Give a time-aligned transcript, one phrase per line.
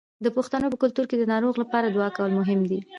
[0.25, 2.79] د پښتنو په کلتور کې د ناروغ لپاره دعا کول مهم دي.